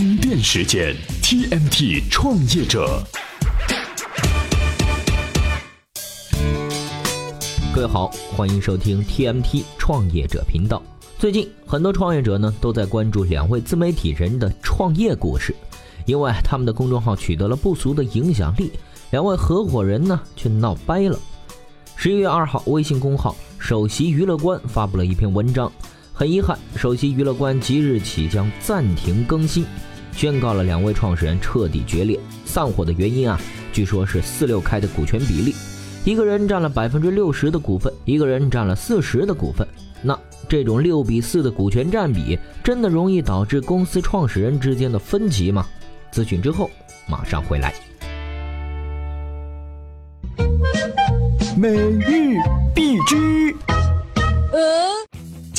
[0.00, 3.04] 充电时间，TMT 创业者。
[7.74, 10.82] 各位好，欢迎收听 TMT 创业者频道。
[11.18, 15.54] 最近很多创业者呢都在关注两位自媒体人的创业故事，
[16.06, 18.72] 因为他们的公众号取得了不俗的影响力，
[19.10, 21.18] 两位合伙人呢却闹掰了。
[21.94, 25.70] 十一月二号，微信公号首席娱乐官发布了一篇文章。
[26.14, 29.64] 很遗憾，首席娱乐官即日起将暂停更新，
[30.12, 32.18] 宣告了两位创始人彻底决裂。
[32.44, 33.40] 散伙的原因啊，
[33.72, 35.54] 据说是四六开的股权比例，
[36.04, 39.66] 一个人占了百分之六十的股份，一个人占了四十的股份。
[40.02, 45.66] 那这种六比四的股权占比，真的容易导致公司创始人之间的分歧吗？
[46.12, 46.68] 咨询之后
[47.06, 47.72] 马上回来。
[51.56, 52.36] 每日
[52.74, 53.54] 必知。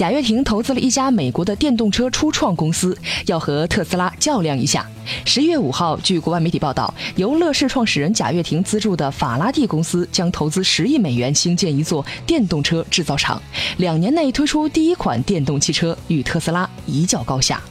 [0.01, 2.97] 贾跃亭投资了一家美国的电动车初创公司，
[3.27, 4.83] 要和特斯拉较量一下。
[5.25, 13.39] 十一月五号，据国外媒体报道，由乐视创始人贾跃亭资助的法拉第公司将投资十亿美元兴建一座电动车制造厂，
[13.77, 17.61] 两年内推出第一款电动汽车，与特斯拉一较高下。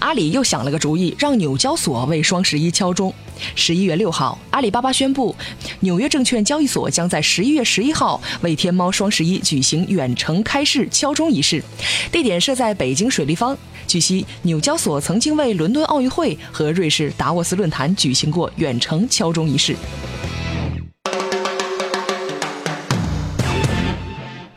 [0.00, 3.12] 阿里又想了个主意，让纽交所为双十一敲钟。
[3.54, 5.34] 十一月六号，阿里巴巴宣布，
[5.80, 11.62] 纽约证券交易所将在十一月十一号为天猫双十一举行远程开市敲钟仪式，
[12.10, 13.56] 地点设在北京水立方。
[13.86, 19.76] 据悉，纽交所曾经为伦敦奥运会和瑞士达沃斯论坛举行过远程敲钟仪式。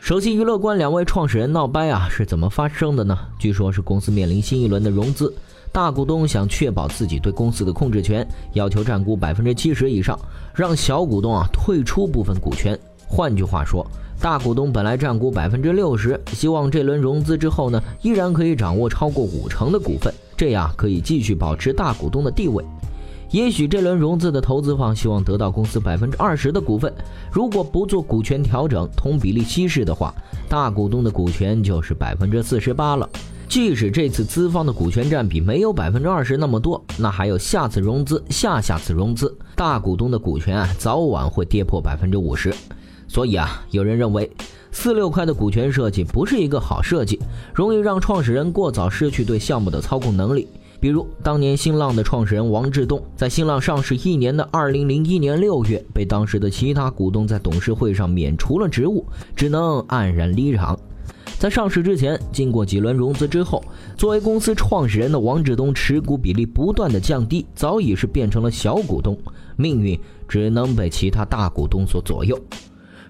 [0.04, 3.18] 首席娱乐观两位创始人闹掰啊，是怎么发生的呢？
[3.38, 5.34] 据说是公司面临新一轮的融资，
[5.72, 10.14] 大股东想确保自己对公司的控制权，要求占股百分之七十以上，
[10.54, 12.78] 让小股东啊退出部分股权。
[13.08, 13.82] 换句话说，
[14.20, 22.62] 大股东本来占股百分之六十，希望这轮融资之后呢，依然可以掌握超过五成的股份，这样可以继续保持大股东的地位。
[23.30, 26.92] 也许这轮融资的投资方希望得到公司百分之二十的股份，
[27.32, 30.14] 如果不做股权调整，同比例稀释的话，
[30.48, 33.08] 大股东的股权就是百分之四十八了。
[33.48, 42.54] 即使这次资方的股权占比没有百分之二十那么多，那还有下次融资、下下次融资，大股东的股权啊，早晚会跌破百分之五十。
[43.06, 44.28] 所以啊，有人认为
[44.72, 47.20] 四六块的股权设计不是一个好设计，
[47.52, 50.48] 容易让创始人过早失去对项目的操控能力。
[50.84, 59.02] 比如，当年新浪的创始人王志东，在新浪上市一年的二零零一年六月，被当时的其他股东在董事会上免除了职务，
[59.34, 60.78] 只能黯然离场。
[61.38, 63.64] 在上市之前，经过几轮融资之后，
[63.96, 69.18] 作为公司创始人的王志东持股比例不断的降低，早已是变成了小股东，
[69.56, 72.38] 命运只能被其他大股东所左右。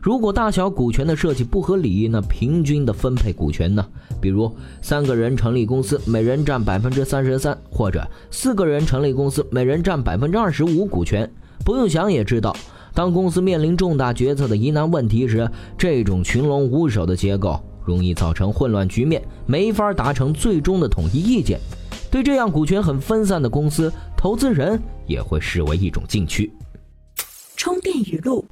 [0.04, 3.82] 如果大小股权的设计不合理，那平均的分配股权呢？
[4.20, 11.26] 比如三个人成立公司，每人占百分之三十三，或者四个人成立公司，每人占百分之二十五股权。
[11.64, 12.54] 不用想也知道，
[12.92, 21.58] 当公司面临重大决策的疑难问题时，这种群龙无首的结构容易造成混乱局面，没法达成最终的统一意见。
[22.10, 26.52] 对这样股权很分散的公司，投资人也会视为一种禁区。
[27.56, 28.44] 充电语录。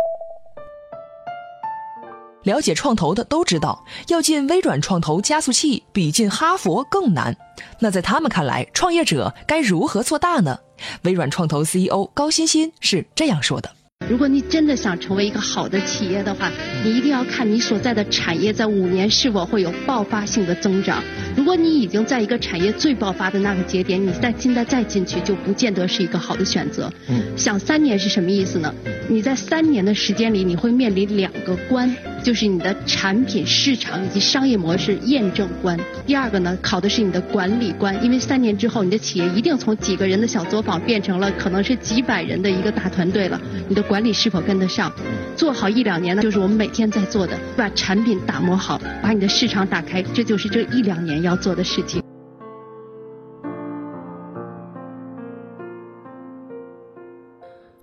[2.44, 7.36] 了解创投的都知道，要进微软创投加速器比进哈佛更难。
[7.78, 10.58] 那在他们看来，创业者该如何做大呢？
[11.02, 13.70] 微软创投 CEO 高欣欣是这样说的。
[14.08, 16.50] 如果你真的想成为一个好的企业的话，
[16.84, 21.00] 你一定要看你所在的产业在五年是否会有爆发性的增长。
[21.36, 26.92] 如果你已经在一个产业最爆发的那个节点，你再现在再进去，就不见得是一个好的选择。
[27.36, 28.74] 想三年是什么意思呢？
[29.08, 35.78] 你在三年的时间里，你会面临两个关，就是你的产品、市场以及商业模式验证关。
[36.06, 43.40] 第二个呢，考的是你的管理关，因为三年之后，你的企业一定从几个人的小作坊变成了可能是几百人的一个大团队了。
[43.68, 44.92] 你的管理是否跟得上？
[45.34, 52.02] 做好一两年呢，就是我们每天在做的，把产品打磨好，把你的市场打开，这就是这一两年要做的事情。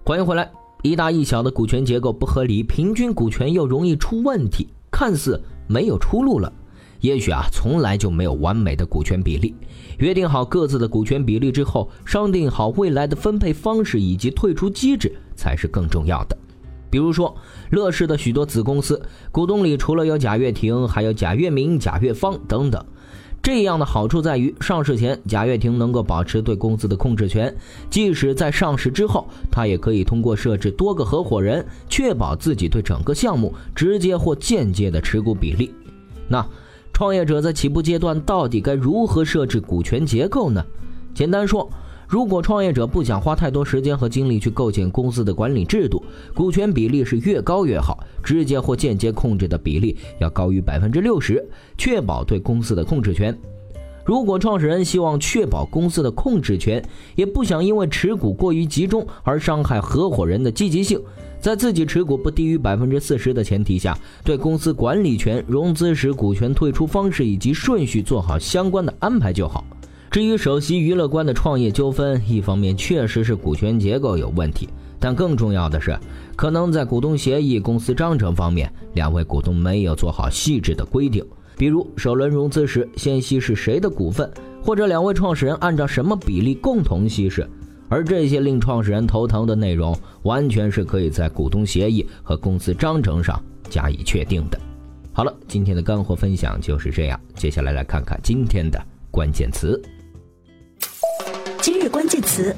[0.06, 0.59] 欢迎回来。
[0.82, 6.52] 一大一小的股权结构不合理，平均股权又容易出问题，看似没有出路了。
[7.02, 9.54] 也许啊，从来就没有完美的股权比例。
[9.98, 16.38] 约定好各自的股权比例之后，商定好未来的分配方式以及退出机制才是更重要的。
[16.90, 17.36] 比如说，
[17.72, 19.02] 乐视的许多子公司
[19.34, 22.84] 股东里，除了有贾跃亭，还有贾跃明、贾跃芳等等。
[23.52, 27.52] 这样的好处在于，上市前贾跃亭能够保持对公司的控制权，
[27.90, 35.74] 即使在上市之后，他也可以通过设置多个合伙人，确保自己对整个项目直接或间接的持股比例。
[36.28, 36.46] 那
[36.94, 40.64] 创业者在起步阶段到底该如何设置股权结构呢？
[41.16, 41.68] 简单说，
[42.10, 46.04] 如果创业者不想花太多时间和精力去构建公司的管理制度，
[46.34, 51.48] 股权比例是越高越好，直接或间接控制的比例要高于百分之六十，
[51.78, 53.38] 确保对公司的控制权。
[54.04, 56.84] 如果创始人希望确保公司的控制权，
[57.16, 61.00] 也不想因为持股过于集中而伤害合伙人的积极性，
[61.40, 69.64] 在自己持股不低于百分之四十的前提下，对公司管理权、融资时股权退出方式以及顺序做好相关的安排就好。
[70.12, 74.68] 至于首席娱乐官的创业纠纷，一方面确实是股权结构有问题，
[75.00, 75.96] 但更重要的是，
[76.36, 81.24] 可能在股东协议、公司章程方面，两位股东没有做好细致的规定，
[81.56, 84.28] 比如首轮融资时先稀释谁的股份，
[84.64, 87.48] 或者两位创始人按照什么比例共同稀释，
[87.88, 93.40] 而这些令创始人头疼的内容，完全是可以在股东协议和公司章程上
[93.70, 94.60] 加以确定的。
[95.14, 99.80] 好了，今天的干货分享就是这样，接下来来看看今天的关键词。
[101.62, 102.56] 今日关键词：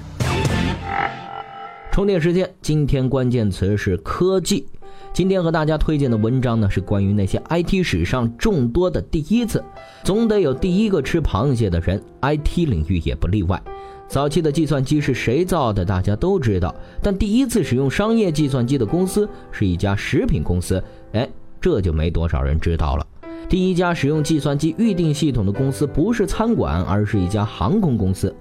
[1.92, 2.48] 充电时间。
[2.62, 4.68] 今天关键词是科技。
[5.12, 9.64] 今天和大家推荐的文章呢，是关于那些 IT 史上众多的第一次。
[10.04, 13.60] 总得有第一个吃螃蟹的人，IT 领域也不例外。
[14.08, 16.74] 早期的计算机是谁造的，大家都知道。
[17.02, 20.84] 但第一次使用商业计算机的公司是一家食品公司，
[21.14, 21.28] 哎，
[21.60, 23.08] 这就没多少人知道了。
[23.50, 28.34] 第一家使用计算机预订系统的公司不是餐馆，而是一家航空公司。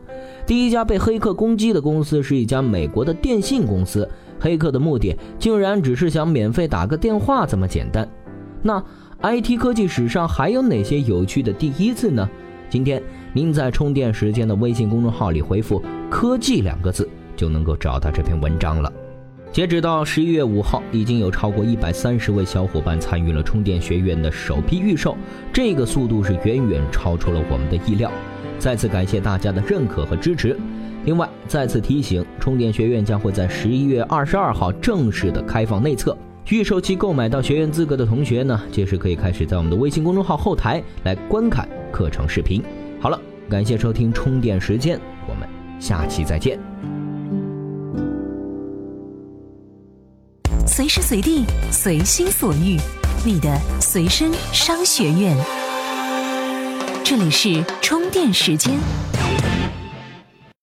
[0.50, 4.10] 第一家被黑客攻击的公司是一家美国的电信公司，
[4.40, 8.08] 黑客的目的竟然只是想免费打个电话这么简单。
[8.60, 8.82] 那
[9.22, 12.28] IT 科技史上还有哪些有趣的第一次呢？
[12.68, 13.00] 今天
[13.32, 15.80] 您在充电时间的微信公众号里回复
[16.10, 18.92] “科技”两个字，就能够找到这篇文章了。
[19.52, 25.16] 截止到十一月五号，已经有超过一百三十位小伙伴参与了充电学院的首批预售，
[25.52, 28.10] 这个速度是远远超出了我们的意料。
[28.60, 30.56] 再次感谢大家的认可和支持。
[31.06, 36.14] 另外，再次提醒，充电学院将会在十一月二十二号正式的开放内测，
[36.50, 42.62] 预售期购买到学院资格的同学呢，届时可以开始在我们的微信公众号后台来观看课程视频。
[43.00, 43.18] 好了，
[43.48, 45.48] 感谢收听充电时间，我们
[45.80, 46.60] 下期再见。
[50.66, 52.76] 随时随地，随心所欲，
[53.24, 55.69] 你的随身商学院。
[57.10, 59.19] 这里是充电时间。